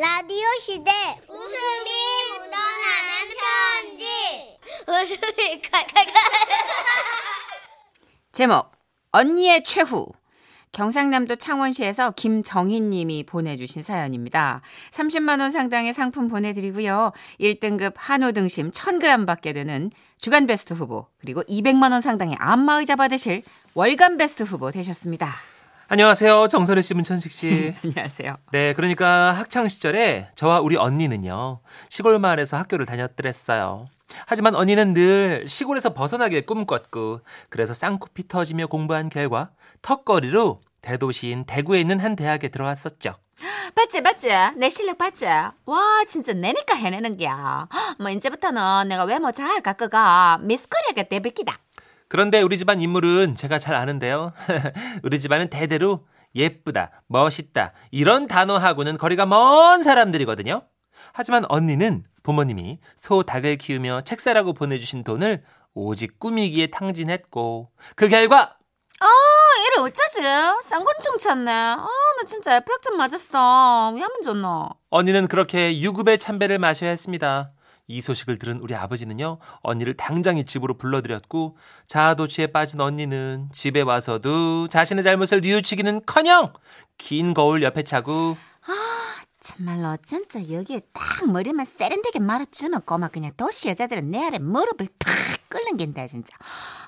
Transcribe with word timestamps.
라디오 0.00 0.46
시대 0.60 0.92
웃음이 1.28 1.90
묻어나는 2.30 3.34
편지 3.34 4.06
웃음이 4.86 5.60
칼칼칼 5.60 6.14
제목 8.30 8.70
언니의 9.10 9.64
최후 9.64 10.06
경상남도 10.70 11.34
창원시에서 11.34 12.12
김정희 12.12 12.80
님이 12.80 13.24
보내주신 13.24 13.82
사연입니다. 13.82 14.60
30만 14.92 15.40
원 15.40 15.50
상당의 15.50 15.92
상품 15.92 16.28
보내드리고요. 16.28 17.10
1등급 17.40 17.94
한우 17.96 18.32
등심 18.32 18.70
1000g 18.70 19.26
받게 19.26 19.52
되는 19.52 19.90
주간 20.16 20.46
베스트 20.46 20.74
후보 20.74 21.08
그리고 21.18 21.42
200만 21.42 21.90
원 21.90 22.00
상당의 22.00 22.36
안마의자 22.38 22.94
받으실 22.94 23.42
월간 23.74 24.16
베스트 24.16 24.44
후보 24.44 24.70
되셨습니다. 24.70 25.57
안녕하세요. 25.90 26.48
정선혜 26.48 26.82
씨, 26.82 26.92
문천식 26.92 27.32
씨. 27.32 27.74
안녕하세요. 27.82 28.36
네, 28.52 28.74
그러니까 28.74 29.32
학창 29.32 29.68
시절에 29.68 30.28
저와 30.34 30.60
우리 30.60 30.76
언니는요. 30.76 31.60
시골 31.88 32.18
마을에서 32.18 32.58
학교를 32.58 32.84
다녔더랬어요. 32.84 33.86
하지만 34.26 34.54
언니는 34.54 34.92
늘 34.92 35.48
시골에서 35.48 35.94
벗어나길 35.94 36.44
꿈꿨고 36.44 37.20
그래서 37.48 37.72
쌍코피 37.72 38.28
터지며 38.28 38.66
공부한 38.66 39.08
결과 39.08 39.50
턱걸이로 39.80 40.60
대도시인 40.82 41.44
대구에 41.46 41.80
있는 41.80 42.00
한 42.00 42.16
대학에 42.16 42.48
들어갔었죠. 42.48 43.14
봤지 43.74 44.02
봤지 44.02 44.28
내 44.56 44.68
실력 44.68 44.98
봤지 44.98 45.24
와 45.24 46.04
진짜 46.06 46.34
내니까 46.34 46.74
해내는 46.74 47.16
게야 47.16 47.66
뭐 47.98 48.10
이제부터는 48.10 48.88
내가 48.88 49.04
외모 49.04 49.32
잘 49.32 49.62
깎아가 49.62 50.38
미스코리아가 50.42 51.04
대비기다 51.04 51.58
그런데 52.08 52.40
우리 52.40 52.56
집안 52.58 52.80
인물은 52.80 53.34
제가 53.34 53.58
잘 53.58 53.74
아는데요. 53.74 54.32
우리 55.02 55.20
집안은 55.20 55.50
대대로 55.50 56.06
예쁘다, 56.34 56.90
멋있다 57.06 57.72
이런 57.90 58.26
단어하고는 58.26 58.98
거리가 58.98 59.26
먼 59.26 59.82
사람들이거든요. 59.82 60.62
하지만 61.12 61.44
언니는 61.48 62.04
부모님이 62.22 62.78
소 62.96 63.22
닭을 63.22 63.56
키우며 63.56 64.02
책 64.02 64.20
사라고 64.20 64.52
보내주신 64.52 65.04
돈을 65.04 65.42
오직 65.74 66.18
꾸미기에 66.18 66.68
탕진했고 66.68 67.70
그 67.94 68.08
결과 68.08 68.56
아 69.00 69.06
이래 69.66 69.82
어쩌지 69.82 70.22
쌍권총 70.68 71.18
찼네 71.18 71.50
아 71.50 71.86
나 72.18 72.24
진짜 72.26 72.56
에펙트 72.56 72.90
맞았어 72.94 73.92
왜 73.94 74.00
하면 74.00 74.22
좋노 74.24 74.68
언니는 74.90 75.28
그렇게 75.28 75.80
유급의 75.80 76.18
참배를 76.18 76.58
마셔야 76.58 76.90
했습니다. 76.90 77.52
이 77.88 78.02
소식을 78.02 78.38
들은 78.38 78.60
우리 78.60 78.74
아버지는요, 78.74 79.38
언니를 79.62 79.94
당장이 79.94 80.44
집으로 80.44 80.74
불러들였고, 80.74 81.56
자아도취에 81.86 82.48
빠진 82.48 82.80
언니는 82.80 83.48
집에 83.52 83.80
와서도 83.80 84.68
자신의 84.68 85.02
잘못을 85.02 85.40
뉘우치기는 85.40 86.02
커녕, 86.04 86.52
긴 86.98 87.32
거울 87.32 87.62
옆에 87.62 87.82
차고, 87.82 88.36
참말로 89.40 89.96
진짜 90.04 90.40
여기에 90.40 90.80
딱 90.92 91.30
머리만 91.30 91.64
세련되게 91.64 92.18
말아주면 92.18 92.82
꼬마 92.82 93.08
그냥 93.08 93.30
도시 93.36 93.68
여자들은 93.68 94.10
내 94.10 94.22
아래 94.24 94.38
무릎을 94.38 94.88
팍 94.98 95.48
끓는 95.48 95.76
겐다 95.76 96.08
진짜 96.08 96.36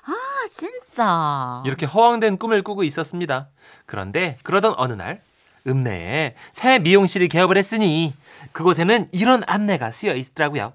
아 0.05 0.47
진짜 0.51 1.63
이렇게 1.65 1.85
허황된 1.85 2.37
꿈을 2.37 2.61
꾸고 2.61 2.83
있었습니다. 2.83 3.49
그런데 3.85 4.37
그러던 4.43 4.75
어느 4.77 4.93
날, 4.93 5.23
읍내에 5.65 6.35
새 6.51 6.77
미용실이 6.79 7.29
개업을 7.29 7.57
했으니, 7.57 8.13
그곳에는 8.51 9.09
이런 9.11 9.43
안내가 9.47 9.89
쓰여 9.89 10.13
있더라고요. 10.13 10.73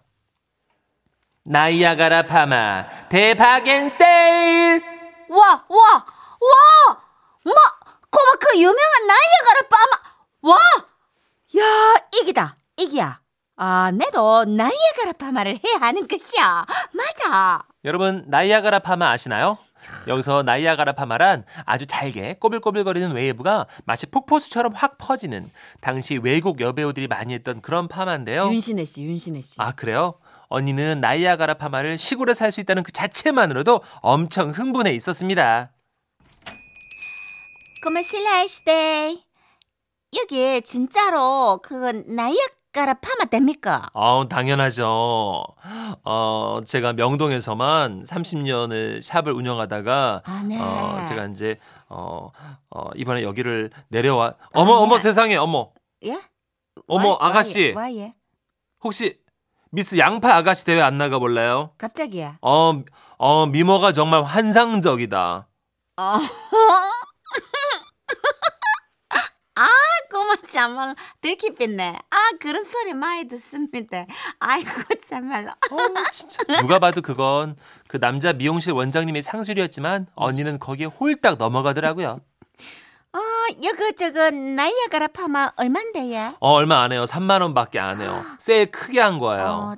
나이아가라 1.48 2.22
파마 2.26 2.86
대바겐세일! 3.08 4.82
와, 5.28 5.64
와, 5.68 6.04
와! 6.40 6.98
뭐, 7.44 7.54
고마 8.10 8.32
그 8.40 8.58
유명한 8.58 9.06
나이아가라 9.06 9.68
파마! 9.70 10.52
와! 10.52 10.56
야, 11.58 11.94
이기다, 12.20 12.56
이기야. 12.76 13.20
아, 13.58 13.90
내도 13.94 14.44
나이아가라 14.44 15.12
파마를 15.18 15.60
해야 15.64 15.76
하는 15.80 16.06
것이야. 16.08 16.66
맞아. 16.92 17.62
여러분 17.84 18.24
나이아가라 18.26 18.80
파마 18.80 19.10
아시나요? 19.10 19.56
여기서 20.08 20.42
나이아가라 20.42 20.92
파마란 20.92 21.44
아주 21.64 21.86
잘게 21.86 22.34
꼬불꼬불거리는 22.40 23.12
웨이브가 23.12 23.66
마치 23.84 24.06
폭포수처럼 24.06 24.72
확 24.74 24.98
퍼지는 24.98 25.50
당시 25.80 26.18
외국 26.20 26.60
여배우들이 26.60 27.06
많이 27.06 27.34
했던 27.34 27.62
그런 27.62 27.86
파마인데요. 27.86 28.50
윤신혜 28.52 28.84
씨, 28.84 29.04
윤신혜 29.04 29.42
씨. 29.42 29.54
아 29.58 29.72
그래요? 29.72 30.18
언니는 30.48 31.00
나이아가라 31.00 31.54
파마를 31.54 31.98
시골에 31.98 32.34
살 32.34 32.52
수 32.52 32.60
있다는 32.60 32.82
그 32.82 32.92
자체만으로도 32.92 33.80
엄청 34.00 34.50
흥분해 34.50 34.92
있었습니다. 34.94 35.70
그러면 37.82 38.02
실례하시대. 38.02 39.16
여기 40.18 40.62
진짜로 40.62 41.58
그 41.62 41.74
나이아가라 42.06 42.94
파마 42.94 43.24
됩니까? 43.30 43.86
어, 43.92 44.26
당연하죠. 44.28 45.44
어, 46.04 46.60
제가 46.66 46.92
명동에서만 46.94 48.04
30년을 48.04 49.02
샵을 49.02 49.32
운영하다가 49.32 50.22
아, 50.24 50.44
네. 50.46 50.58
어, 50.60 51.04
제가 51.08 51.26
이제 51.26 51.58
어, 51.88 52.30
어, 52.70 52.90
이번에 52.94 53.22
여기를 53.22 53.70
내려와 53.88 54.34
어머 54.52 54.72
아, 54.74 54.76
네. 54.78 54.82
어머 54.84 54.98
세상에 54.98 55.36
어머 55.36 55.72
예? 56.04 56.18
어머 56.86 57.10
와- 57.10 57.16
아가씨 57.20 57.72
와, 57.76 57.92
예. 57.92 58.14
혹시 58.82 59.18
미스 59.76 59.98
양파 59.98 60.36
아가씨 60.36 60.64
대회 60.64 60.80
안 60.80 60.96
나가 60.96 61.18
볼래요? 61.18 61.68
갑자기야. 61.76 62.38
어, 62.40 62.82
어 63.18 63.44
미모가 63.44 63.92
정말 63.92 64.22
환상적이다. 64.22 65.46
어. 65.98 66.00
아, 69.58 69.66
고마 70.10 70.36
참말로 70.48 70.94
들키빛네. 71.20 71.94
아, 72.08 72.16
그런 72.40 72.64
소리 72.64 72.94
많이 72.94 73.28
듣습니다. 73.28 74.06
아이고 74.38 74.70
참말로. 75.06 75.50
어, 75.50 76.10
진짜 76.10 76.42
누가 76.62 76.78
봐도 76.78 77.02
그건 77.02 77.54
그 77.86 78.00
남자 78.00 78.32
미용실 78.32 78.72
원장님의 78.72 79.20
상술이었지만 79.22 80.06
언니는 80.14 80.58
거기에 80.58 80.86
홀딱 80.86 81.36
넘어가더라고요. 81.36 82.22
저거 83.96 84.30
나이아가라 84.30 85.08
파마 85.08 85.50
얼만데요? 85.56 86.36
어, 86.40 86.52
얼마 86.52 86.82
안 86.82 86.92
해요. 86.92 87.04
3만 87.04 87.40
원밖에 87.42 87.78
안 87.78 88.00
해요. 88.00 88.22
세일 88.38 88.70
크게 88.70 89.00
한 89.00 89.18
거예요. 89.18 89.44
어, 89.46 89.74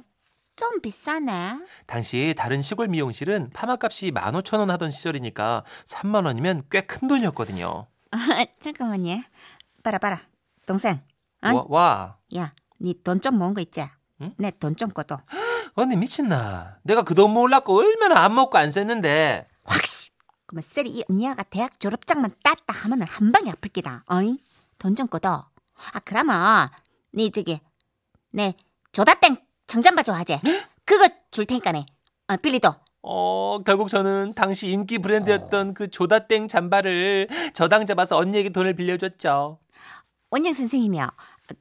좀 0.56 0.80
비싸네. 0.80 1.60
당시 1.86 2.34
다른 2.36 2.62
시골 2.62 2.88
미용실은 2.88 3.50
파마값이 3.54 4.10
15,000원 4.12 4.68
하던 4.68 4.90
시절이니까 4.90 5.64
3만 5.86 6.26
원이면 6.26 6.64
꽤 6.70 6.80
큰 6.82 7.08
돈이었거든요. 7.08 7.86
아, 8.10 8.16
잠깐만요. 8.60 9.22
봐라 9.82 9.98
봐라. 9.98 10.20
동생. 10.66 11.00
어? 11.42 11.50
와, 11.52 11.64
와. 11.68 12.16
야, 12.36 12.52
니돈좀 12.80 13.36
모은 13.38 13.54
거 13.54 13.60
있지? 13.60 13.86
응? 14.20 14.34
내돈 14.38 14.76
좀 14.76 14.90
꺼둬. 14.90 15.20
언니 15.76 15.96
미친나. 15.96 16.78
내가 16.82 17.02
그 17.02 17.14
돈 17.14 17.32
모으려고 17.32 17.78
얼마나 17.78 18.20
안 18.22 18.34
먹고 18.34 18.58
안 18.58 18.70
썼는데. 18.72 19.46
확시. 19.64 20.10
그러면 20.48 20.62
쎄리 20.62 20.88
이 20.90 21.04
언니야가 21.10 21.42
대학 21.44 21.78
졸업장만 21.78 22.32
땄다 22.42 22.72
하면은 22.72 23.06
한 23.06 23.30
방에 23.32 23.50
아플 23.50 23.68
기다. 23.70 24.02
어이? 24.10 24.38
돈 24.78 24.94
좀 24.96 25.06
꺼둬. 25.06 25.46
아, 25.92 25.98
그러면 26.04 26.68
니 27.14 27.30
저기 27.30 27.60
내 28.30 28.54
조다땡 28.92 29.36
정잠바 29.66 30.02
좋아하지? 30.02 30.40
그거 30.86 31.06
줄 31.30 31.44
테니까네. 31.44 31.84
어, 32.28 32.36
빌리도. 32.38 32.74
어, 33.02 33.58
결국 33.66 33.88
저는 33.90 34.32
당시 34.34 34.68
인기 34.68 34.98
브랜드였던 34.98 35.74
그 35.74 35.88
조다땡 35.90 36.48
잠바를 36.48 37.28
저당 37.52 37.84
잡아서 37.84 38.16
언니에게 38.16 38.48
돈을 38.48 38.74
빌려줬죠. 38.74 39.58
원장 40.30 40.54
선생님이요. 40.54 41.06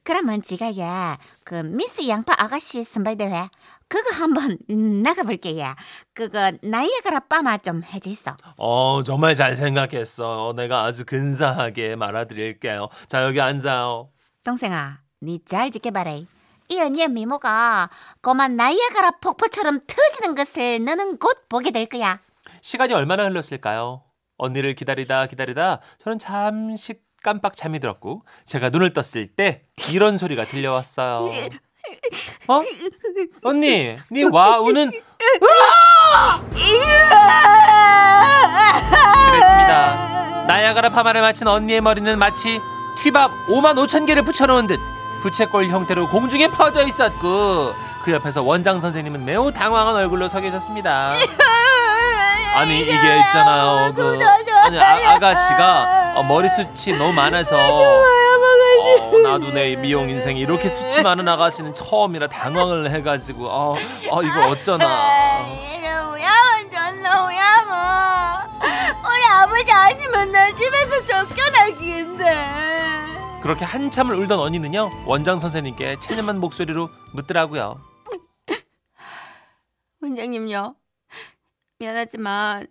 그러면 0.04 0.42
지가 0.42 0.72
예그 0.74 1.62
미스 1.64 2.08
양파 2.08 2.34
아가씨 2.36 2.84
선발대회 2.84 3.48
그거 3.88 4.14
한번 4.16 4.58
나가볼게요. 5.02 5.74
그거 6.14 6.52
나이아가라 6.62 7.20
빠마 7.20 7.56
좀 7.58 7.82
해주있어. 7.82 8.36
어, 8.58 9.02
정말 9.02 9.34
잘 9.34 9.56
생각했어. 9.56 10.52
내가 10.56 10.84
아주 10.84 11.04
근사하게 11.06 11.96
말아드릴게요. 11.96 12.88
자, 13.08 13.22
여기 13.24 13.40
앉아요. 13.40 14.10
동생아, 14.44 15.00
니 15.22 15.40
잘 15.46 15.70
지켜봐라. 15.70 16.12
이 16.70 16.78
언니의 16.80 17.08
미모가 17.08 17.88
고만 18.22 18.56
나이아가라 18.56 19.12
폭포처럼 19.22 19.80
터지는 19.86 20.34
것을 20.34 20.84
너는 20.84 21.16
곧 21.18 21.48
보게 21.48 21.70
될 21.70 21.86
거야. 21.86 22.20
시간이 22.60 22.92
얼마나 22.92 23.24
흘렀을까요? 23.24 24.02
언니를 24.36 24.74
기다리다 24.74 25.26
기다리다 25.26 25.80
저는 25.98 26.18
잠시 26.18 27.00
깜빡 27.22 27.56
잠이 27.56 27.80
들었고 27.80 28.22
제가 28.44 28.70
눈을 28.70 28.92
떴을 28.92 29.26
때 29.26 29.62
이런 29.90 30.18
소리가 30.18 30.44
들려왔어요. 30.44 31.30
어? 32.48 32.62
언니, 33.42 33.96
니 34.10 34.24
와우는 34.24 34.90
그랬습니다. 39.30 40.44
나야가라 40.46 40.90
파마를 40.90 41.20
마친 41.20 41.46
언니의 41.46 41.80
머리는 41.80 42.18
마치 42.18 42.60
튀밥 42.98 43.30
5만 43.48 43.74
5천 43.86 44.06
개를 44.06 44.22
붙여놓은 44.22 44.66
듯 44.66 44.80
부채꼴 45.22 45.66
형태로 45.68 46.08
공중에 46.08 46.48
퍼져 46.48 46.86
있었고 46.86 47.74
그 48.02 48.12
옆에서 48.12 48.42
원장 48.42 48.80
선생님은 48.80 49.24
매우 49.24 49.52
당황한 49.52 49.94
얼굴로 49.96 50.28
서 50.28 50.40
계셨습니다. 50.40 51.12
아니 52.56 52.80
이게 52.80 52.92
있잖아요. 52.92 53.92
그 53.94 54.18
아니 54.64 54.78
아, 54.80 55.14
아가씨가 55.14 55.97
어, 56.14 56.22
머리 56.22 56.48
숱이 56.48 56.96
너무 56.98 57.12
많아서. 57.12 57.56
어, 57.56 59.18
나도 59.22 59.50
내 59.52 59.76
미용 59.76 60.08
인생이 60.10 60.40
이렇게 60.40 60.68
수치많은 60.68 61.28
아가씨는 61.28 61.74
처음이라 61.74 62.28
당황을 62.28 62.90
해가지고. 62.90 63.46
어, 63.48 63.74
어 64.10 64.22
이거 64.22 64.48
어쩌나. 64.48 65.44
우야만 65.84 66.70
줬나 66.70 67.26
우야만 67.26 68.48
우리 68.60 69.24
아버지 69.30 69.72
아시면 69.72 70.32
나 70.32 70.54
집에서 70.54 71.04
쫓겨나기인데. 71.04 72.58
그렇게 73.42 73.64
한참을 73.64 74.16
울던 74.16 74.40
언니는요 74.40 74.90
원장 75.06 75.38
선생님께 75.38 76.00
체념한 76.00 76.40
목소리로 76.40 76.88
묻더라고요. 77.12 77.80
원장님요. 80.02 80.74
미안하지만 81.78 82.66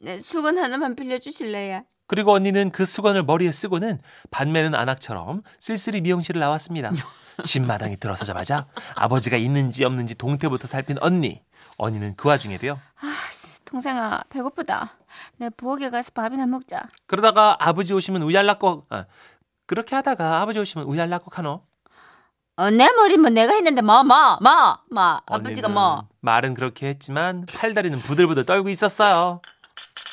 내 0.00 0.18
수건 0.18 0.58
하나만 0.58 0.96
빌려주실래요? 0.96 1.84
그리고 2.10 2.32
언니는 2.32 2.72
그 2.72 2.84
수건을 2.84 3.22
머리에 3.22 3.52
쓰고는 3.52 4.00
반매는 4.32 4.74
안악처럼 4.74 5.42
쓸쓸히 5.60 6.00
미용실을 6.00 6.40
나왔습니다. 6.40 6.90
집 7.44 7.64
마당에 7.64 7.94
들어서자마자 7.94 8.66
아버지가 8.96 9.36
있는지 9.36 9.84
없는지 9.84 10.16
동태부터 10.16 10.66
살핀 10.66 10.96
언니. 11.02 11.40
언니는 11.76 12.16
그 12.16 12.28
와중에도요. 12.28 12.80
아씨, 13.00 13.64
동생아 13.64 14.24
배고프다. 14.28 14.98
내 15.36 15.50
부엌에 15.50 15.90
가서 15.90 16.10
밥이나 16.12 16.48
먹자. 16.48 16.88
그러다가 17.06 17.56
아버지 17.60 17.94
오시면 17.94 18.22
우얄락고 18.22 18.86
아, 18.90 19.04
그렇게 19.68 19.94
하다가 19.94 20.40
아버지 20.40 20.58
오시면 20.58 20.88
우얄락고 20.88 21.30
하노. 21.32 21.62
어, 22.56 22.70
내 22.70 22.92
머리 22.92 23.18
뭐 23.18 23.30
내가 23.30 23.52
했는데 23.52 23.82
뭐뭐뭐 23.82 24.78
뭐 24.90 25.20
아버지가 25.26 25.68
뭐 25.68 26.08
말은 26.22 26.54
그렇게 26.54 26.88
했지만 26.88 27.46
팔다리는 27.46 28.00
부들부들 28.00 28.46
떨고 28.46 28.68
있었어요. 28.68 29.40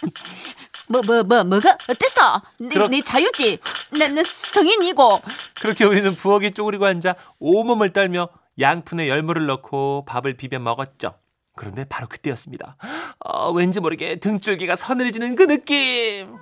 뭐 0.89 1.01
뭐 1.01 1.23
뭐 1.23 1.43
뭐, 1.43 1.59
가 1.59 1.71
어땠어? 1.89 2.41
내, 2.59 2.69
그렇- 2.69 2.87
내 2.89 3.01
자유지. 3.01 3.59
내, 3.99 4.07
내 4.09 4.23
성인이고. 4.23 5.19
그렇게 5.61 5.85
우리는 5.85 6.15
부엌에 6.15 6.51
쪼그리고 6.51 6.85
앉아 6.85 7.15
온몸을 7.39 7.91
떨며 7.93 8.29
양푼에 8.59 9.07
열무를 9.09 9.45
넣고 9.47 10.05
밥을 10.07 10.35
비벼 10.35 10.59
먹었죠. 10.59 11.15
그런데 11.55 11.85
바로 11.85 12.07
그때였습니다. 12.07 12.77
어, 13.19 13.51
왠지 13.51 13.79
모르게 13.79 14.19
등줄기가 14.19 14.75
서늘해지는 14.75 15.35
그 15.35 15.47
느낌. 15.47 16.35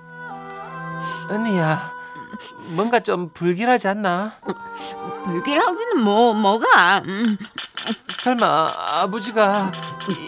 언니야, 1.28 1.92
뭔가 2.68 3.00
좀 3.00 3.32
불길하지 3.32 3.88
않나? 3.88 4.34
불길하기는 5.24 6.00
뭐 6.02 6.34
뭐가? 6.34 7.02
음. 7.06 7.36
설마 8.08 8.68
아버지가 9.00 9.72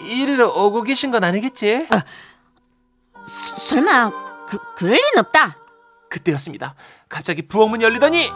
이리로 0.07 0.53
오고 0.65 0.83
계신 0.83 1.11
건 1.11 1.23
아니겠지? 1.23 1.79
수- 3.27 3.55
설마 3.69 4.11
그 4.47 4.57
그럴 4.75 4.93
리는 4.93 5.19
없다. 5.19 5.57
그때였습니다. 6.09 6.75
갑자기 7.07 7.47
부엌문 7.47 7.81
열리더니 7.81 8.31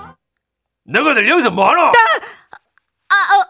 너희들 0.85 1.27
여기서 1.30 1.50
뭐하노? 1.51 1.81
아, 1.81 1.89
어, 1.89 3.45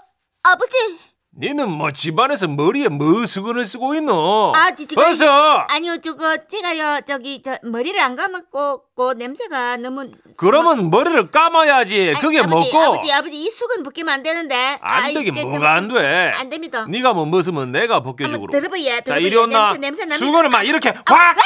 아버지. 0.51 0.99
니는 1.35 1.67
뭐 1.67 1.89
집안에서 1.91 2.47
머리에 2.47 2.89
뭐 2.89 3.25
수건을 3.25 3.65
쓰고 3.65 3.95
있노? 3.95 4.53
아, 4.55 4.69
지- 4.75 4.85
지금 4.85 5.01
어서! 5.03 5.25
아니요, 5.67 5.97
저거 5.97 6.37
제가요 6.47 7.01
저기 7.07 7.41
저 7.41 7.57
머리를 7.63 7.99
안 7.99 8.15
감았고 8.15 8.83
그 8.95 9.13
냄새가 9.17 9.77
너무 9.77 10.11
그러면 10.37 10.91
머리를 10.91 11.31
감아야지. 11.31 12.13
그게 12.21 12.37
아니, 12.39 12.45
아버지, 12.47 12.71
뭐고? 12.71 12.93
아버지 12.97 13.11
아버지 13.11 13.35
이 13.35 13.49
수건 13.49 13.81
벗기면 13.83 14.13
안 14.13 14.21
되는데. 14.21 14.77
안 14.79 15.05
아이, 15.05 15.13
되긴 15.15 15.33
저- 15.33 15.41
저- 15.41 15.47
뭐가 15.47 15.73
안 15.73 15.87
돼. 15.87 16.31
안 16.35 16.49
됩니다. 16.51 16.85
네가 16.87 17.13
뭐 17.13 17.25
벗으면 17.31 17.71
내가 17.71 18.03
벗겨주고. 18.03 18.47
들어봐야 18.51 18.97
자 18.97 19.01
들어봐야 19.05 19.25
이리 19.25 19.35
온나. 19.35 19.71
냄새 19.73 19.79
냄새 19.79 20.05
납니다. 20.05 20.17
수건을 20.25 20.49
막 20.49 20.61
이렇게 20.67 20.89
아, 20.89 20.93
확. 21.07 21.37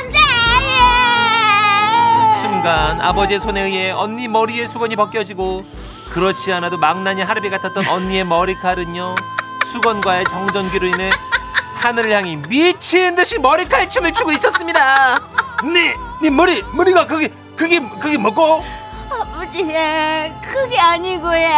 안돼. 0.00 0.18
순간 2.40 3.00
아버지의 3.00 3.38
손에 3.38 3.62
의해 3.62 3.90
언니 3.92 4.26
머리에 4.26 4.66
수건이 4.66 4.96
벗겨지고 4.96 5.64
그렇지 6.12 6.52
않아도 6.52 6.76
망나니 6.76 7.22
하르비 7.22 7.48
같았던 7.48 7.86
언니의 7.88 8.24
머리칼은요 8.24 9.14
수건과의 9.72 10.26
정전기로 10.26 10.86
인해 10.88 11.10
하늘을 11.76 12.12
향해 12.12 12.36
미친 12.48 13.14
듯이 13.14 13.38
머리칼 13.38 13.88
춤을 13.88 14.12
추고 14.12 14.30
있었습니다. 14.32 15.18
네, 15.64 15.94
네 16.20 16.30
머리 16.30 16.62
머리가 16.74 17.06
그게 17.06 17.28
그게 17.56 17.80
그게 17.80 18.18
뭐고? 18.18 18.62
아버지 19.10 19.62
그게 19.64 20.78
아니고요. 20.78 21.48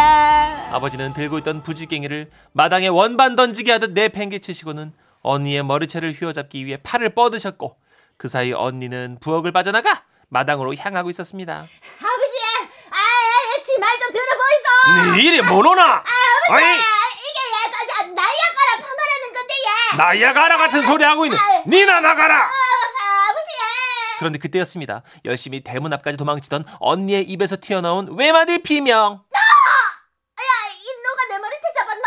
아버지는 0.71 1.12
들고 1.12 1.39
있던 1.39 1.62
부지깽이를 1.62 2.31
마당에 2.53 2.87
원반 2.89 3.35
던지기 3.37 3.71
하듯 3.71 3.93
내팽개치시고는 3.93 4.93
언니의 5.23 5.65
머리채를 5.65 6.12
휘어잡기 6.12 6.65
위해 6.65 6.79
팔을 6.83 7.15
뻗으셨고 7.15 7.77
그 8.17 8.29
사이 8.29 8.53
언니는 8.53 9.19
부엌을 9.21 9.53
빠져나가 9.53 10.05
마당으로 10.29 10.75
향하고 10.75 11.11
있었습니다. 11.11 11.55
아버지 11.55 12.35
아지말 12.95 13.91
좀 14.00 14.12
들어보이소 14.12 14.24
네 14.87 15.23
일이 15.23 15.41
뭐노나? 15.43 16.05
어이 16.51 16.63
이게 16.63 17.41
얘가 17.55 18.03
나이아가라 18.03 18.71
파마라는 18.81 19.33
건데 19.33 19.55
얘 19.55 19.97
나야가라 19.97 20.57
같은 20.59 20.83
소리 20.83 21.05
하고 21.05 21.25
있는 21.25 21.39
니나 21.67 22.01
나가라. 22.01 22.45
아버지 22.45 23.51
그런데 24.19 24.39
그때였습니다. 24.39 25.03
열심히 25.25 25.63
대문 25.63 25.93
앞까지 25.93 26.17
도망치던 26.17 26.67
언니의 26.81 27.25
입에서 27.25 27.57
튀어나온 27.61 28.17
외마디 28.17 28.59
비명. 28.59 29.25
이 30.77 30.87
누가 31.03 31.25
내 31.31 31.39
머리채 31.39 31.63
잡았노 31.79 32.03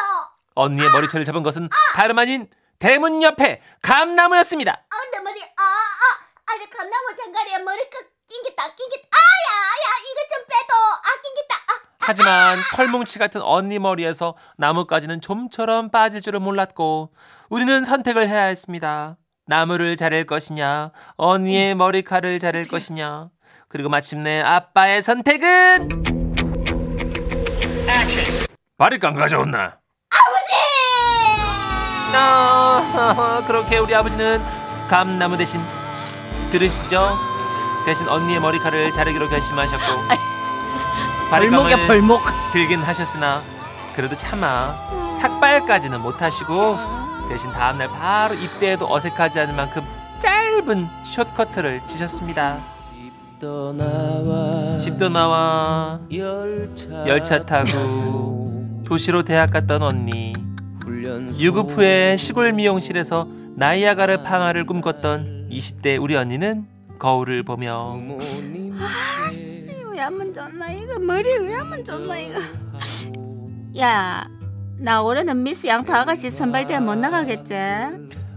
언니의 0.55 0.89
머리채를 0.91 1.25
잡은 1.25 1.43
것은 1.43 1.69
다름 1.95 2.19
아닌 2.19 2.49
대문 2.79 3.23
옆에 3.23 3.61
감나무였습니다. 3.81 4.71
아, 4.71 4.95
내 5.11 5.19
머리, 5.19 5.41
아, 5.41 5.63
아, 5.63 6.51
아, 6.51 6.53
이 6.55 6.69
감나무 6.69 7.15
장가리에 7.15 7.57
머리가 7.59 7.99
낑겼다, 8.29 8.75
낑겼다. 8.75 9.07
아, 9.11 9.17
야, 9.17 9.53
야, 9.55 9.97
이거 10.03 10.21
좀 10.35 10.45
빼도, 10.47 10.73
아, 10.75 11.09
낑겼다. 11.23 11.56
아, 12.07 12.11
하지만 12.11 12.57
털뭉치 12.73 13.19
같은 13.19 13.41
언니 13.41 13.79
머리에서 13.79 14.35
나무까지는 14.57 15.19
좀처럼 15.19 15.89
빠질 15.89 16.21
줄을 16.21 16.39
몰랐고 16.39 17.11
우리는 17.49 17.83
선택을 17.83 18.29
해야 18.29 18.45
했습니다. 18.45 19.17
나무를 19.45 19.97
자를 19.97 20.25
것이냐, 20.25 20.91
언니의 21.17 21.75
머리칼을 21.75 22.39
자를 22.39 22.65
것이냐. 22.67 23.29
그리고 23.67 23.89
마침내 23.89 24.41
아빠의 24.41 25.03
선택은 25.03 26.03
바리깡 28.77 29.15
가져온나. 29.15 29.79
아, 32.13 33.43
그렇게 33.47 33.79
우리 33.79 33.93
아버지는 33.93 34.39
감나무 34.89 35.35
대신 35.35 35.59
들으시죠? 36.51 37.17
대신 37.85 38.07
언니의 38.07 38.39
머리칼을 38.39 38.93
자르기로 38.93 39.29
결심하셨고 39.29 40.36
바리깡을 41.29 41.87
벌목. 41.87 42.21
들긴 42.53 42.79
하셨으나 42.79 43.41
그래도 43.95 44.15
차마 44.15 44.73
삭발까지는 45.19 45.99
못하시고 46.01 46.77
대신 47.29 47.51
다음날 47.51 47.89
바로 47.89 48.35
입대에도 48.35 48.87
어색하지 48.91 49.39
않을 49.41 49.53
만큼 49.55 49.83
짧은 50.19 50.87
숏커트를 51.03 51.81
치셨습니다. 51.85 52.57
집도 54.79 55.09
나와 55.09 55.99
열차 57.05 57.45
타고 57.45 58.81
도시로 58.85 59.23
대학 59.23 59.51
갔던 59.51 59.83
언니 59.83 60.33
유급 61.37 61.71
후에 61.71 62.15
시골 62.17 62.53
미용실에서 62.53 63.27
나이아가르 63.55 64.23
파마를 64.23 64.65
꿈꿨던 64.65 65.49
20대 65.51 66.01
우리 66.01 66.15
언니는 66.15 66.65
거울을 66.97 67.43
보며 67.43 67.97
왜 70.07 70.09
한번 70.09 70.33
줬나 70.33 70.71
이거 70.71 70.99
머리 70.99 71.27
왜 71.37 71.53
한번 71.53 71.83
줬나 71.83 72.17
이거. 72.17 72.39
야, 73.77 74.25
나 74.77 75.01
올해는 75.01 75.43
미스 75.43 75.67
양파 75.67 75.99
아가씨 75.99 76.31
선발대회 76.31 76.79
못 76.79 76.97
나가겠지? 76.97 77.53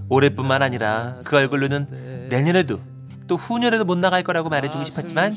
올해뿐만 0.08 0.62
아니라 0.62 1.18
그 1.24 1.36
얼굴로는 1.36 2.26
내년에도 2.28 2.80
또 3.28 3.36
후년에도 3.36 3.84
못 3.84 3.96
나갈 3.98 4.24
거라고 4.24 4.48
말해주고 4.48 4.82
싶었지만 4.82 5.36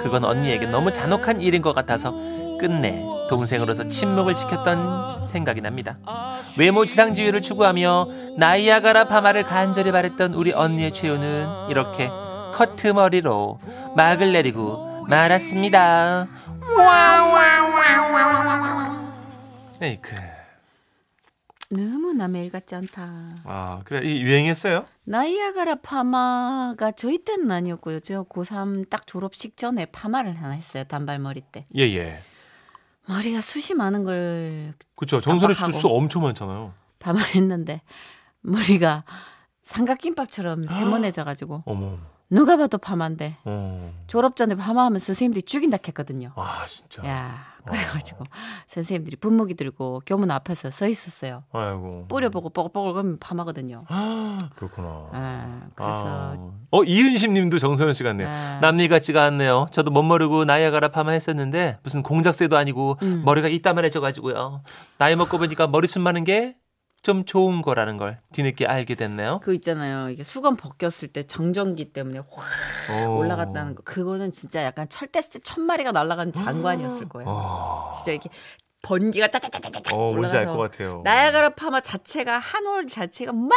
그건 0.00 0.24
언니에게 0.24 0.64
너무 0.64 0.90
잔혹한 0.90 1.42
일인 1.42 1.60
것 1.60 1.74
같아서 1.74 2.12
끝내 2.58 3.04
동생으로서 3.28 3.88
침묵을 3.88 4.34
지켰던 4.36 5.26
생각이 5.26 5.60
납니다. 5.60 5.98
외모 6.56 6.86
지상주의를 6.86 7.42
추구하며 7.42 8.08
나이아가라 8.38 9.08
파마를 9.08 9.42
간절히 9.44 9.92
바랬던 9.92 10.32
우리 10.32 10.54
언니의 10.54 10.94
최후는 10.94 11.68
이렇게 11.68 12.08
커트 12.54 12.86
머리로 12.86 13.58
막을 13.96 14.32
내리고 14.32 14.93
말았습니다. 15.08 16.26
에이크. 19.80 20.14
너무나 21.70 22.28
매일 22.28 22.50
같지 22.52 22.74
않다. 22.74 23.34
아 23.44 23.80
그래 23.84 24.06
이 24.08 24.22
유행했어요? 24.22 24.86
나이아가라 25.04 25.76
파마가 25.76 26.92
저희 26.92 27.18
때는 27.24 27.50
아니었고요. 27.50 28.00
저 28.00 28.22
고3 28.24 28.88
딱 28.88 29.06
졸업식 29.06 29.56
전에 29.56 29.86
파마를 29.86 30.36
하나 30.40 30.52
했어요. 30.54 30.84
단발머리 30.84 31.42
때. 31.52 31.66
예예. 31.76 32.22
머리가 33.06 33.40
숱이 33.40 33.76
많은 33.76 34.04
걸 34.04 34.74
그렇죠. 34.96 35.20
정선혜 35.20 35.54
씨도 35.54 35.64
깜빡하고. 35.66 35.80
수 35.88 35.94
엄청 35.94 36.22
많잖아요. 36.22 36.72
파마를 37.00 37.34
했는데 37.34 37.82
머리가 38.40 39.04
삼각김밥처럼 39.62 40.66
세모내져가지고 40.66 41.64
어머. 41.66 41.98
누가 42.34 42.56
봐도 42.56 42.78
파마인데 42.78 43.36
어. 43.44 43.92
졸업 44.08 44.34
전에 44.34 44.56
파마하면 44.56 44.98
선생님들이 44.98 45.42
죽인다 45.42 45.78
했거든요. 45.86 46.32
아 46.34 46.64
진짜. 46.66 47.08
야 47.08 47.54
그래가지고 47.64 48.24
선생님들이 48.66 49.16
분무기 49.16 49.54
들고 49.54 50.02
교문 50.04 50.30
앞에서 50.32 50.70
서 50.70 50.88
있었어요. 50.88 51.44
아이고. 51.52 52.06
뿌려보고 52.08 52.50
뽀글뽀글 52.50 52.92
그러면 52.92 53.18
파마거든요. 53.18 53.84
아, 53.88 54.38
그렇구나. 54.56 55.08
아, 55.12 55.60
그래서 55.74 56.02
아. 56.04 56.50
어 56.72 56.84
이은심님도 56.84 57.58
정선우 57.60 57.92
씨 57.94 58.02
같네요. 58.02 58.28
아. 58.28 58.58
남일 58.60 58.88
같지가 58.88 59.24
않네요. 59.26 59.66
저도 59.70 59.92
못 59.92 60.02
모르고 60.02 60.44
나이아가라 60.44 60.88
파마했었는데 60.88 61.78
무슨 61.84 62.02
공작새도 62.02 62.56
아니고 62.56 62.98
음. 63.02 63.22
머리가 63.24 63.46
이따만해져가지고요. 63.48 64.60
나이 64.98 65.14
먹고 65.14 65.38
보니까 65.38 65.68
머리숱 65.68 66.02
많은 66.02 66.24
게 66.24 66.56
좀 67.04 67.24
좋은 67.26 67.60
거라는 67.62 67.98
걸 67.98 68.18
뒤늦게 68.32 68.66
알게 68.66 68.94
됐네요. 68.96 69.40
그 69.44 69.54
있잖아요. 69.54 70.08
이게 70.08 70.24
수건 70.24 70.56
벗겼을 70.56 71.08
때 71.08 71.22
정전기 71.22 71.92
때문에 71.92 72.18
확 72.88 73.08
오. 73.10 73.18
올라갔다는 73.18 73.74
거. 73.76 73.82
그거는 73.84 74.32
진짜 74.32 74.64
약간 74.64 74.88
철새 74.88 75.24
떼 75.24 75.40
천 75.44 75.64
마리가 75.64 75.92
날아간 75.92 76.32
장관이었을 76.32 77.08
거예요. 77.10 77.28
어. 77.28 77.90
진짜 77.94 78.12
이렇게 78.12 78.30
번개가 78.82 79.28
짜자자자자 79.28 79.94
어, 79.94 80.10
올라가서. 80.10 80.70
나이아가라 81.04 81.50
파마 81.50 81.80
자체가 81.80 82.38
한 82.38 82.66
올 82.66 82.86
자체가 82.86 83.32
막 83.32 83.52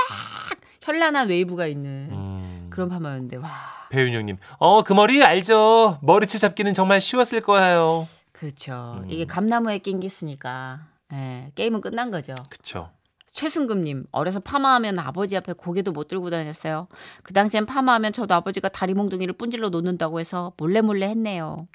현란한 0.81 1.29
웨이브가 1.29 1.67
있는 1.67 2.09
음. 2.11 2.67
그런 2.69 2.89
파마였는데 2.89 3.37
와 3.37 3.49
배윤영님, 3.89 4.37
어 4.59 4.83
그 4.83 4.91
머리 4.93 5.23
알죠? 5.23 5.99
머리채 6.01 6.37
잡기는 6.37 6.73
정말 6.73 6.99
쉬웠을 6.99 7.39
거예요. 7.41 8.07
그렇죠. 8.33 8.97
음. 9.03 9.09
이게 9.09 9.25
감나무에 9.25 9.79
낀 9.79 10.01
게 10.01 10.07
있으니까 10.07 10.81
예, 11.13 11.49
게임은 11.55 11.79
끝난 11.79 12.11
거죠. 12.11 12.35
그쵸. 12.49 12.89
최승금님 13.37 14.07
어려서 14.11 14.39
파마하면 14.39 14.97
아버지 14.97 15.37
앞에 15.37 15.53
고개도 15.53 15.91
못 15.91 16.07
들고 16.07 16.31
다녔어요. 16.31 16.87
그 17.21 17.33
당시엔 17.33 17.67
파마하면 17.67 18.11
저도 18.11 18.33
아버지가 18.33 18.67
다리 18.69 18.95
몽둥이를 18.95 19.35
뿜질러 19.35 19.69
놓는다고 19.69 20.19
해서 20.19 20.53
몰래 20.57 20.81
몰래 20.81 21.07
했네요. 21.07 21.67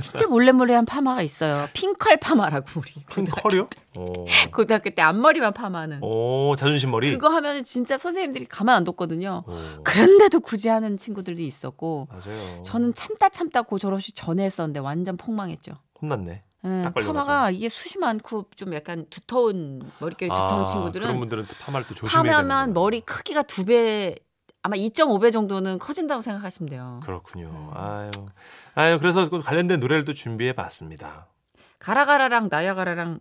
진짜 0.00 0.28
몰래 0.28 0.52
몰래 0.52 0.74
한 0.74 0.86
파마가 0.86 1.22
있어요. 1.22 1.68
핑컬 1.72 2.18
파마라고 2.18 2.66
우리 2.76 2.92
큰 3.06 3.24
고등학교, 3.24 3.42
컬이요? 3.42 3.68
어. 3.96 4.24
고등학교 4.54 4.90
때 4.90 5.02
앞머리만 5.02 5.52
파마하는. 5.54 6.04
오, 6.04 6.54
자존심 6.56 6.92
머리. 6.92 7.10
그거 7.10 7.28
하면 7.30 7.64
진짜 7.64 7.98
선생님들이 7.98 8.46
가만 8.46 8.76
안 8.76 8.84
뒀거든요. 8.84 9.42
오, 9.48 9.82
그런데도 9.82 10.38
굳이 10.38 10.68
하는 10.68 10.96
친구들이 10.96 11.44
있었고 11.48 12.06
맞아요. 12.10 12.62
저는 12.62 12.94
참다 12.94 13.30
참다 13.30 13.62
고 13.62 13.76
졸업식 13.76 14.14
전에 14.14 14.44
했었는데 14.44 14.78
완전 14.78 15.16
폭망했죠. 15.16 15.72
혼났네. 16.00 16.44
예, 16.64 16.82
딱 16.82 16.94
걸려가지고. 16.94 17.12
파마가 17.12 17.50
이게 17.50 17.68
숱이 17.68 18.00
많고 18.00 18.46
좀 18.56 18.74
약간 18.74 19.06
두터운 19.10 19.82
머릿결이 19.98 20.30
두터운 20.30 20.62
아, 20.62 20.66
친구들은 20.66 21.06
그런 21.06 21.18
분들은 21.20 21.46
또 21.46 21.54
파마를 21.60 21.86
또 21.88 21.94
조심해야 21.94 22.22
되는 22.22 22.32
파마하면 22.32 22.74
거예요. 22.74 22.74
머리 22.74 23.00
크기가 23.00 23.42
두 23.42 23.64
배, 23.64 24.14
아마 24.62 24.76
2.5배 24.76 25.32
정도는 25.32 25.78
커진다고 25.80 26.22
생각하시면 26.22 26.70
돼요. 26.70 27.00
그렇군요. 27.04 27.46
음. 27.48 27.70
아유, 27.76 28.10
아유, 28.74 28.98
그래서 29.00 29.28
그 29.28 29.42
관련된 29.42 29.80
노래를 29.80 30.04
또 30.04 30.12
준비해 30.14 30.52
봤습니다. 30.52 31.26
가라가라랑 31.80 32.48
나야가라랑 32.50 33.18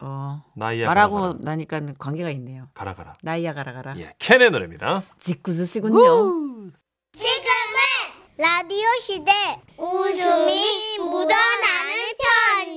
어 0.00 0.42
나이야 0.56 0.86
말하고 0.86 1.20
가라 1.20 1.34
나니까 1.40 1.80
관계가 1.98 2.30
있네요. 2.30 2.68
가라 2.74 2.94
가라. 2.94 3.14
나이야 3.22 3.54
가라가라. 3.54 3.98
예, 3.98 4.12
캔의 4.18 4.50
노래입니다. 4.50 5.02
직구스시군요. 5.18 6.70
지금은 7.16 7.80
라디오 8.36 8.86
시대 9.00 9.32
웃음이 9.76 10.98
묻어나는 10.98 11.93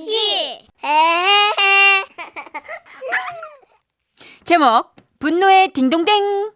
에헤헤. 0.08 2.04
제목 4.44 4.94
분노의 5.18 5.72
딩동댕. 5.74 6.52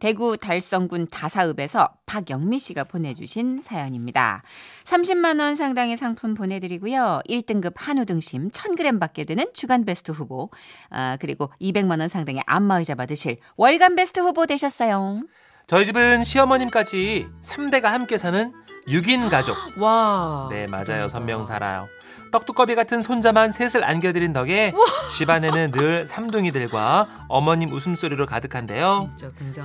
대구 0.00 0.36
달성군 0.38 1.08
다사읍에서 1.08 1.90
박영미 2.06 2.58
씨가 2.58 2.84
보내주신 2.84 3.60
사연입니다. 3.62 4.42
30만 4.84 5.40
원 5.40 5.54
상당의 5.54 5.98
상품 5.98 6.34
보내드리고요. 6.34 7.20
1등급 7.28 7.74
한우 7.76 8.06
등심 8.06 8.50
1,000g 8.50 8.98
받게 8.98 9.24
되는 9.24 9.46
주간 9.52 9.84
베스트 9.84 10.10
후보, 10.10 10.50
아, 10.88 11.18
그리고 11.20 11.52
200만 11.60 12.00
원 12.00 12.08
상당의 12.08 12.42
안마의자 12.46 12.94
받으실 12.94 13.38
월간 13.56 13.94
베스트 13.94 14.20
후보 14.20 14.46
되셨어요. 14.46 15.22
저희 15.66 15.84
집은 15.84 16.24
시어머님까지 16.24 17.28
3대가 17.42 17.84
함께 17.84 18.18
사는 18.18 18.52
6인 18.88 19.30
가족. 19.30 19.56
와. 19.78 20.48
네, 20.50 20.66
맞아요. 20.66 21.08
선명 21.08 21.44
살아요. 21.44 21.86
떡두꺼비 22.30 22.74
같은 22.74 23.02
손자만 23.02 23.52
셋을 23.52 23.84
안겨드린 23.84 24.32
덕에 24.32 24.72
집안에는 25.16 25.72
늘 25.72 26.06
삼둥이들과 26.06 27.26
어머님 27.28 27.70
웃음소리로 27.72 28.26
가득한데요. 28.26 29.10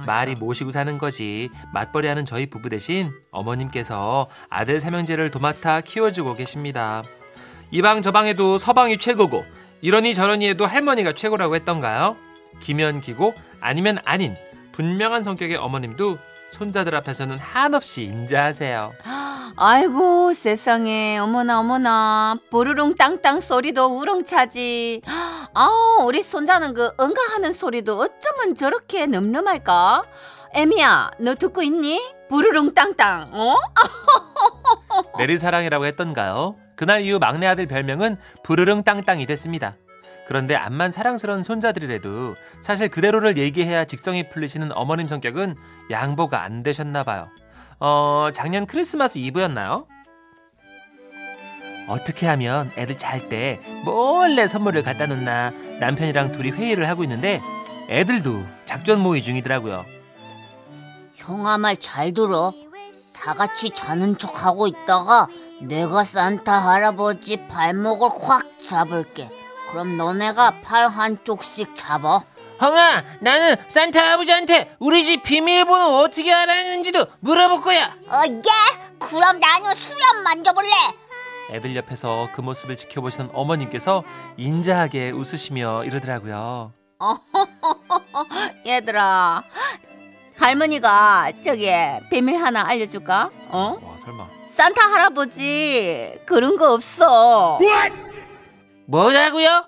말이 0.05 0.35
모시고 0.35 0.71
사는 0.71 0.97
거지 0.97 1.49
맞벌이하는 1.73 2.25
저희 2.25 2.47
부부 2.47 2.69
대신 2.69 3.11
어머님께서 3.31 4.27
아들 4.49 4.79
삼형제를 4.79 5.31
도맡아 5.31 5.81
키워주고 5.81 6.35
계십니다. 6.35 7.03
이방 7.71 8.01
저방에도 8.01 8.57
서방이 8.57 8.97
최고고 8.97 9.45
이러니 9.81 10.13
저러니 10.13 10.47
해도 10.49 10.65
할머니가 10.65 11.13
최고라고 11.13 11.55
했던가요? 11.55 12.15
기면 12.59 13.01
기고 13.01 13.33
아니면 13.59 13.99
아닌 14.05 14.35
분명한 14.71 15.23
성격의 15.23 15.57
어머님도 15.57 16.17
손자들 16.51 16.95
앞에서는 16.95 17.37
한없이 17.37 18.03
인자하세요. 18.03 18.93
아이고 19.57 20.33
세상에 20.33 21.17
어머나 21.17 21.59
어머나 21.59 22.37
뽀르릉 22.49 22.95
땅땅 22.95 23.39
소리도 23.41 23.97
우렁차지 23.97 25.01
아 25.53 25.99
우리 26.03 26.23
손자는 26.23 26.73
그 26.73 26.91
응가하는 26.99 27.51
소리도 27.51 27.99
어쩌면 27.99 28.55
저렇게 28.55 29.05
늠름할까 29.05 30.03
에미야 30.53 31.11
너 31.19 31.35
듣고 31.35 31.61
있니 31.61 32.01
부르릉 32.29 32.73
땅땅 32.73 33.29
어 33.33 33.57
내리사랑이라고 35.17 35.85
했던가요? 35.85 36.55
그날 36.75 37.01
이후 37.01 37.19
막내 37.19 37.47
아들 37.47 37.67
별명은 37.67 38.17
부르릉 38.43 38.83
땅땅이 38.83 39.25
됐습니다. 39.25 39.75
그런데 40.27 40.55
암만 40.55 40.91
사랑스러운 40.91 41.43
손자들이라도 41.43 42.35
사실 42.59 42.89
그대로를 42.89 43.37
얘기해야 43.37 43.85
직성이 43.85 44.27
풀리시는 44.27 44.71
어머님 44.73 45.07
성격은 45.07 45.55
양보가 45.91 46.41
안 46.41 46.63
되셨나 46.63 47.03
봐요. 47.03 47.29
어, 47.79 48.29
작년 48.33 48.65
크리스마스 48.65 49.17
이브였나요? 49.19 49.87
어떻게 51.87 52.25
하면 52.27 52.71
애들 52.77 52.97
잘 52.97 53.29
때 53.29 53.59
몰래 53.83 54.47
선물을 54.47 54.81
갖다 54.83 55.05
놓나 55.05 55.51
남편이랑 55.79 56.31
둘이 56.31 56.49
회의를 56.51 56.89
하고 56.89 57.03
있는데 57.03 57.41
애들도 57.89 58.43
작전 58.65 58.99
모의 59.01 59.21
중이더라고요. 59.21 59.85
형아 61.13 61.57
말 61.59 61.75
잘 61.77 62.11
들어. 62.13 62.53
다 63.13 63.33
같이 63.33 63.69
자는 63.69 64.17
척 64.17 64.45
하고 64.45 64.67
있다가 64.67 65.27
내가 65.61 66.03
산타 66.03 66.51
할아버지 66.67 67.47
발목을 67.47 68.09
확 68.21 68.43
잡을게. 68.67 69.29
그럼 69.69 69.97
너네가 69.97 70.61
팔 70.61 70.87
한쪽씩 70.87 71.75
잡아. 71.75 72.21
형아, 72.59 73.03
나는 73.19 73.55
산타 73.67 74.13
아버지한테 74.13 74.75
우리 74.79 75.03
집 75.03 75.23
비밀번호 75.23 75.97
어떻게 75.99 76.31
알았는지도 76.33 77.05
물어볼 77.19 77.61
거야. 77.61 77.85
어, 78.07 78.21
예? 78.29 78.97
그럼 78.99 79.39
나는 79.39 79.75
수염 79.75 80.23
만져볼래. 80.23 80.69
애들 81.51 81.75
옆에서 81.75 82.29
그 82.33 82.41
모습을 82.41 82.75
지켜보시는 82.75 83.29
어머님께서 83.33 84.03
인자하게 84.37 85.11
웃으시며 85.11 85.83
이러더라고요. 85.83 86.73
얘들아 88.65 89.43
할머니가 90.37 91.31
저기 91.43 91.69
비밀 92.09 92.37
하나 92.37 92.65
알려줄까 92.67 93.29
어 93.49 93.77
와, 93.81 93.97
설마. 94.03 94.27
산타 94.55 94.81
할아버지 94.91 96.17
그런 96.25 96.55
거 96.57 96.73
없어 96.73 97.59
뭐라고요? 98.87 99.67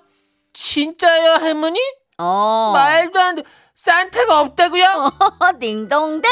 진짜요, 0.52 1.32
할머니? 1.34 1.78
어 2.18 2.72
말도 2.74 3.20
안 3.20 3.36
돼. 3.36 3.42
산타가 3.76 4.40
없다고요? 4.40 5.12
딩동댕 5.60 6.24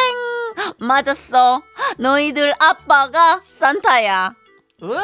맞았어 0.80 1.62
너희들 1.98 2.52
아빠가 2.58 3.40
산타야 3.56 4.34
우와! 4.82 5.00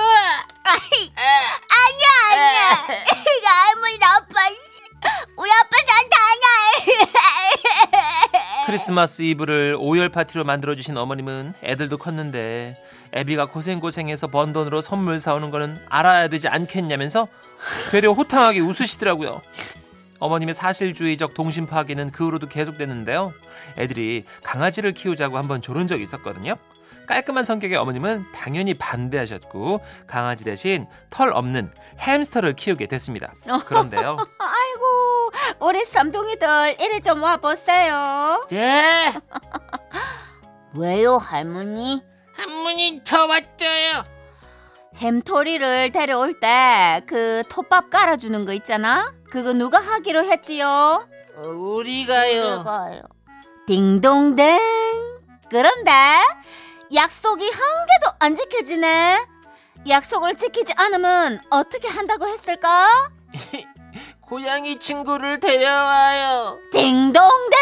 아니야. 0.65 1.13
이거 3.11 3.49
할머니 3.49 3.97
아빠. 4.03 4.35
우리 5.37 5.51
아빠 5.51 5.77
산타 5.87 6.17
아니야. 6.33 6.49
크리스마스 8.67 9.23
이브를 9.23 9.77
오열 9.79 10.09
파티로 10.09 10.43
만들어 10.45 10.75
주신 10.75 10.97
어머님은 10.99 11.55
애들도 11.63 11.99
컸는데 11.99 12.77
애비가 13.15 13.47
고생고생해서 13.47 14.27
번 14.29 14.53
돈으로 14.53 14.81
선물 14.83 15.21
사오는 15.21 15.51
거는 15.53 15.81
알아야 15.89 16.27
되지 16.29 16.49
않겠냐면서 16.49 17.29
되려 17.93 18.11
호탕하게 18.13 18.59
웃으시더라고요. 18.61 19.41
어머님의 20.23 20.55
사실주의적 20.55 21.35
동심 21.35 21.67
파괴는 21.67 22.11
그 22.11 22.25
후로도 22.27 22.49
계속됐는데요. 22.49 23.33
애들이 23.77 24.25
강아지를 24.45 24.93
키우자고 24.93 25.37
한번 25.37 25.61
조른 25.61 25.89
적이 25.89 26.05
있었거든요. 26.05 26.55
깔끔한 27.07 27.45
성격의 27.45 27.77
어머님은 27.77 28.27
당연히 28.33 28.75
반대하셨고 28.75 29.81
강아지 30.07 30.45
대신 30.45 30.87
털 31.11 31.31
없는 31.33 31.73
햄스터를 31.99 32.55
키우게 32.55 32.87
됐습니다. 32.87 33.33
그런데요. 33.67 34.17
아이고 34.39 35.67
우리 35.67 35.85
쌈둥이들 35.85 36.77
이리 36.81 37.01
좀 37.03 37.21
와보세요 37.23 38.47
네. 38.49 39.13
왜요 40.79 41.17
할머니? 41.17 42.01
할머니 42.37 43.01
저 43.05 43.27
왔어요. 43.27 44.05
햄토리를 44.97 45.91
데려올 45.91 46.39
때 46.39 47.03
그 47.07 47.43
톱밥 47.49 47.91
깔아주는 47.91 48.45
거 48.47 48.53
있잖아? 48.53 49.13
그거 49.33 49.55
누가 49.55 49.79
하기로 49.79 50.25
했지요? 50.25 51.09
어, 51.37 51.41
우리가요. 51.41 52.59
내가요. 52.59 53.03
딩동댕. 53.67 54.59
그런데 55.49 55.91
약속이 56.93 57.43
한 57.43 57.61
개도 57.87 58.17
안 58.21 58.35
지켜지네. 58.35 59.25
약속을 59.89 60.35
지키지 60.35 60.75
않으면 60.77 61.41
어떻게 61.49 61.89
한다고 61.89 62.29
했을까? 62.29 63.11
고양이 64.21 64.79
친구를 64.79 65.41
데려와요. 65.41 66.59
딩동댕. 66.71 67.59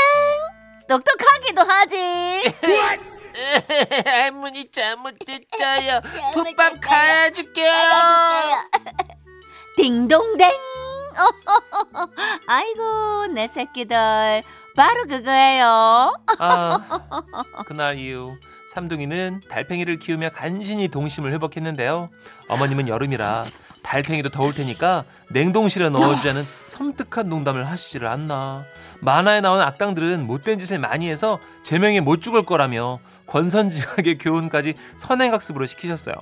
똑똑하기도 0.89 1.63
하지. 1.63 2.43
할머니 4.07 4.69
잘못했어요. 4.73 6.01
톱밥 6.35 6.57
잘못했어요. 6.57 6.81
갈아줄게요. 6.81 7.81
딩동댕. 9.77 10.70
아이고 12.47 13.27
내 13.35 13.49
새끼들 13.49 14.43
바로 14.77 15.05
그거예요. 15.05 16.15
아, 16.39 16.81
그날 17.67 17.99
이후 17.99 18.37
삼둥이는 18.69 19.43
달팽이를 19.49 19.99
키우며 19.99 20.31
간신히 20.31 20.89
동심을 20.89 21.33
회복했는데요. 21.33 22.09
어머님은 22.49 22.89
여름이라 22.89 23.43
달팽이도 23.83 24.29
더울 24.29 24.55
테니까 24.55 25.05
냉동실에 25.31 25.89
넣어주자는 25.89 26.43
섬뜩한 26.69 27.29
농담을 27.29 27.69
하시지를 27.69 28.07
않나. 28.07 28.65
만화에 29.01 29.41
나오는 29.41 29.65
악당들은 29.65 30.27
못된 30.27 30.59
짓을 30.59 30.79
많이 30.79 31.11
해서 31.11 31.41
제명에 31.65 32.01
못 32.01 32.21
죽을 32.21 32.45
거라며 32.45 33.01
권선징악의 33.27 34.19
교훈까지 34.19 34.75
선행학습으로 34.97 35.67
시키셨어요. 35.67 36.15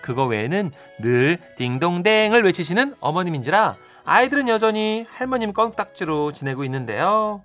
그거 0.00 0.24
외에는 0.24 0.72
늘 1.00 1.38
딩동댕을 1.56 2.42
외치시는 2.44 2.94
어머님인지라 3.00 3.76
아이들은 4.10 4.48
여전히 4.48 5.06
할머님 5.08 5.52
껌딱지로 5.52 6.32
지내고 6.32 6.64
있는데요. 6.64 7.44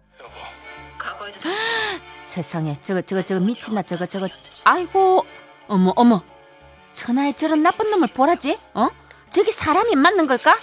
세상에 2.25 2.75
저거 2.81 3.03
저거 3.03 3.21
저거 3.21 3.39
미친나 3.45 3.83
저거 3.83 4.03
저거. 4.03 4.27
아이고 4.65 5.23
어머 5.67 5.93
어머. 5.95 6.23
천하에 6.91 7.31
저런 7.33 7.61
나쁜 7.61 7.91
놈을 7.91 8.07
보라지? 8.15 8.57
어? 8.73 8.89
저게 9.29 9.51
사람이 9.51 9.95
맞는 9.95 10.25
걸까 10.25 10.55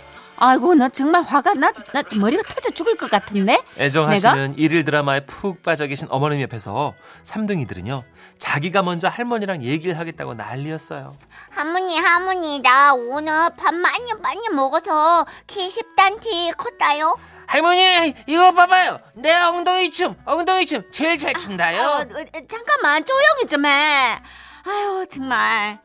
아이고 0.45 0.75
나 0.75 0.89
정말 0.89 1.23
화가 1.23 1.55
나, 1.55 1.71
나 1.71 2.03
머리가 2.19 2.43
터져 2.43 2.71
죽을 2.71 2.97
것 2.97 3.09
같은데 3.09 3.57
애정하시는 3.79 4.59
일일 4.59 4.85
드라마에 4.85 5.21
푹 5.21 5.63
빠져 5.63 5.87
계신 5.87 6.09
어머님 6.11 6.41
옆에서 6.41 6.95
삼둥이들은요 7.23 8.03
자기가 8.41 8.83
먼저 8.83 9.07
할머니랑 9.07 9.63
얘기를 9.63 9.97
하겠다고 9.97 10.35
난리였어요. 10.35 11.17
할머니 11.51 11.97
할머니 11.97 12.59
나 12.61 12.93
오늘 12.93 13.33
밥 13.57 13.73
많이 13.73 14.13
많이 14.21 14.49
먹어서 14.49 15.25
키십단티 15.47 16.51
컸다요. 16.57 17.17
할머니 17.47 18.13
이거 18.27 18.51
봐봐요 18.51 18.99
내 19.15 19.33
엉덩이 19.33 19.93
춤 19.93 20.17
엉덩이 20.25 20.67
춤 20.67 20.83
제일 20.91 21.21
잘 21.21 21.37
어, 21.37 21.39
춘다요. 21.39 21.81
어, 21.83 22.01
어, 22.01 22.25
잠깐만 22.51 23.05
조용히 23.05 23.47
좀해 23.49 24.19
아유 24.67 25.07
정말 25.09 25.79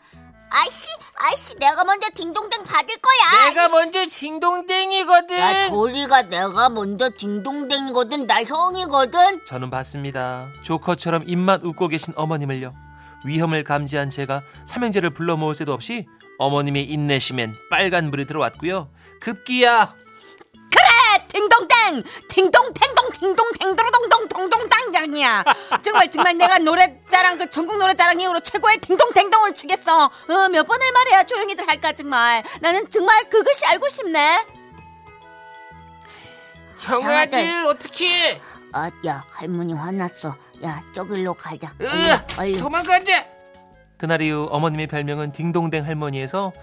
아이씨 0.49 0.87
아이씨 1.15 1.55
내가 1.55 1.83
먼저 1.83 2.07
딩동댕 2.13 2.63
받을 2.63 2.95
거야. 2.97 3.49
내가 3.49 3.67
먼저 3.69 4.05
징동댕이거든. 4.05 5.37
야 5.37 5.67
조리가 5.67 6.23
내가 6.29 6.69
먼저 6.69 7.09
딩동댕이거든 7.17 8.27
나 8.27 8.43
형이거든. 8.43 9.45
저는 9.45 9.69
봤습니다. 9.69 10.47
조커처럼 10.63 11.23
입만 11.27 11.61
웃고 11.63 11.87
계신 11.89 12.13
어머님을요. 12.15 12.73
위험을 13.25 13.63
감지한 13.63 14.09
제가 14.09 14.41
삼형제를 14.65 15.09
불러 15.09 15.37
모을 15.37 15.55
새도 15.55 15.73
없이 15.73 16.05
어머님의 16.37 16.83
인내심엔 16.85 17.55
빨간불이 17.69 18.25
들어왔고요. 18.25 18.89
급기야 19.19 19.95
딩동댕 21.37 22.03
딩동댕동 22.29 23.11
딩동댕도로동동 23.13 24.27
동동당장이야 24.27 25.43
정말 25.83 26.09
정말 26.09 26.35
내가 26.37 26.57
노래자랑 26.57 27.37
그 27.37 27.47
전국 27.49 27.77
노래자랑 27.77 28.19
이후로 28.19 28.39
최고의 28.39 28.79
딩동댕동을 28.79 29.53
추겠어 29.53 30.05
어, 30.05 30.49
몇 30.49 30.65
번을 30.65 30.91
말해야 30.91 31.23
조용히들 31.25 31.67
할까 31.67 31.93
정말 31.93 32.43
나는 32.59 32.89
정말 32.89 33.29
그것이 33.29 33.65
알고 33.67 33.87
싶네 33.89 34.45
형아들 36.79 37.65
어떻게? 37.67 38.39
아 38.73 38.89
야 39.05 39.23
할머니 39.31 39.73
화났어. 39.73 40.35
야 40.63 40.83
저길로 40.93 41.33
가자. 41.33 41.73
얼른 41.79 42.37
얼른. 42.37 42.59
도망가자. 42.59 43.25
그날 43.97 44.21
이후 44.21 44.47
어머님의 44.51 44.87
별명은 44.87 45.31
딩동댕 45.31 45.85
할머니에서 45.85 46.53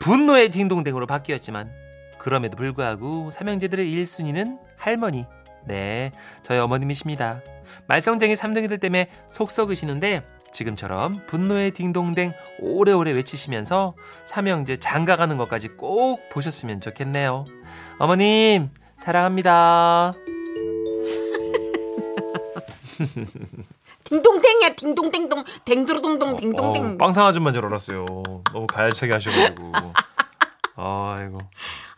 분노의 0.00 0.50
딩동댕으로 0.50 1.06
바뀌었지만 1.06 1.70
그럼에도 2.18 2.56
불구하고 2.56 3.30
삼형제들의 3.30 3.86
1순위는 3.86 4.58
할머니. 4.76 5.26
네, 5.64 6.12
저희 6.42 6.58
어머님이십니다. 6.58 7.42
말썽쟁이 7.86 8.36
삼둥이들 8.36 8.78
때문에 8.78 9.10
속 9.28 9.50
썩으시는데 9.50 10.24
지금처럼 10.52 11.26
분노의 11.26 11.72
딩동댕 11.72 12.32
오래오래 12.60 13.12
외치시면서 13.12 13.94
삼형제 14.24 14.78
장가가는 14.78 15.36
것까지 15.36 15.68
꼭 15.68 16.28
보셨으면 16.30 16.80
좋겠네요. 16.80 17.44
어머님 17.98 18.70
사랑합니다. 18.96 20.12
딩동댕이야 24.04 24.74
딩동댕동 24.74 25.44
댕도로동동 25.66 26.36
딩동댕 26.36 26.82
어우, 26.84 26.96
빵상 26.98 27.26
아줌마인 27.26 27.52
줄 27.54 27.66
알았어요. 27.66 28.06
너무 28.52 28.66
가열차게 28.66 29.12
하셔가지고. 29.12 29.72
아이고 30.76 31.38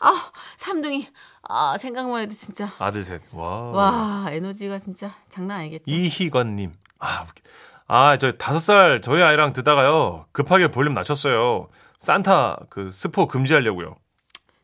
아 0.00 0.12
삼둥이 0.56 1.06
아 1.42 1.76
생각만 1.78 2.22
해도 2.22 2.34
진짜 2.34 2.70
아들 2.78 3.02
셋. 3.02 3.20
와. 3.32 3.60
와 3.70 4.26
에너지가 4.30 4.78
진짜 4.78 5.10
장난 5.28 5.60
아니겠죠 5.60 5.84
이희건님. 5.94 6.72
아, 6.98 7.24
웃기- 7.26 7.42
아, 7.86 8.16
저 8.18 8.32
다섯 8.32 8.58
살 8.60 9.00
저희 9.02 9.22
아이랑 9.22 9.52
듣다가요 9.52 10.26
급하게 10.32 10.68
볼륨 10.68 10.94
낮췄어요. 10.94 11.68
산타 11.98 12.60
그 12.70 12.90
스포 12.90 13.26
금지하려고요. 13.26 13.94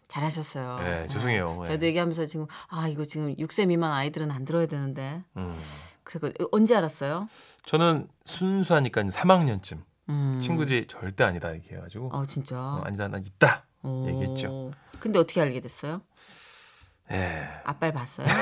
잘하셨어요 0.09 0.79
네, 0.79 1.07
죄송해요. 1.09 1.59
아, 1.63 1.65
저도 1.65 1.85
얘기하면서 1.87 2.25
지금 2.25 2.47
아 2.69 2.89
이거 2.89 3.05
지금 3.05 3.35
6세 3.35 3.67
미만 3.67 3.93
아이들은 3.93 4.31
안 4.31 4.45
들어야 4.47 4.67
되는데 4.67 5.23
음. 5.37 5.53
그리고 6.05 6.31
언제 6.53 6.75
알았어요? 6.77 7.29
저는 7.67 8.09
순수하니까 8.25 9.03
3학년쯤 9.03 9.83
음. 10.09 10.41
친구들이 10.43 10.87
절대 10.89 11.25
아니다 11.25 11.51
이렇게 11.51 11.75
해가지고 11.77 12.11
어 12.15 12.25
진짜. 12.25 12.57
어, 12.57 12.83
아니다 12.87 13.09
난 13.09 13.23
있다 13.27 13.65
오. 13.83 14.07
얘기했죠. 14.09 14.71
근데 15.01 15.19
어떻게 15.19 15.41
알게 15.41 15.61
됐어요? 15.61 16.03
예. 17.13 17.49
아빠를 17.65 17.93
봤어요? 17.93 18.27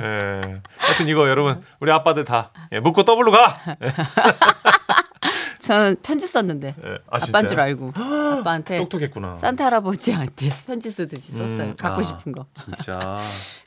예. 0.00 0.60
하여튼 0.78 1.08
이거 1.08 1.28
여러분 1.28 1.62
우리 1.80 1.90
아빠들 1.90 2.24
다 2.24 2.50
예, 2.72 2.80
묻고 2.80 3.04
더블로 3.04 3.30
가. 3.30 3.58
예. 3.82 3.92
저는 5.60 5.96
편지 6.02 6.26
썼는데 6.26 6.74
예. 6.84 6.98
아, 7.08 7.18
아빠인? 7.22 7.46
줄 7.48 7.60
알고 7.60 7.92
아빠한테 8.40 8.78
똑똑했구나. 8.78 9.36
산타 9.38 9.64
할아버지한테 9.66 10.50
편지 10.66 10.90
쓰듯이 10.90 11.32
썼어요. 11.32 11.62
음, 11.62 11.76
갖고 11.76 12.00
아. 12.00 12.02
싶은 12.02 12.32
거. 12.32 12.46
진짜 12.64 13.18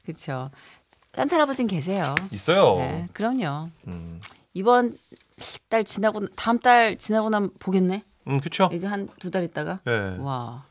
그렇죠. 0.03 0.49
산타 1.15 1.35
할아버지는 1.35 1.67
계세요. 1.67 2.15
있어요. 2.31 2.77
네, 2.79 3.07
그럼요. 3.13 3.69
음, 3.87 4.19
이번 4.53 4.97
달 5.69 5.83
지나고 5.85 6.27
다음 6.35 6.59
달 6.59 6.97
지나고 6.97 7.29
나면 7.29 7.51
보겠네. 7.59 8.03
음 8.27 8.39
그쵸? 8.39 8.69
이제 8.73 8.87
한 8.87 9.07
두 9.19 9.29
달 9.31 9.43
있다가. 9.43 9.79
예. 9.87 10.17
와. 10.19 10.63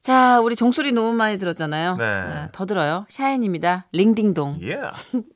자, 0.00 0.40
우리 0.40 0.56
종소리 0.56 0.92
너무 0.92 1.12
많이 1.12 1.36
들었잖아요. 1.38 1.96
네. 1.96 2.48
더 2.52 2.64
들어요. 2.64 3.04
샤인입니다. 3.08 3.84
링딩동. 3.92 4.58
예. 4.62 4.78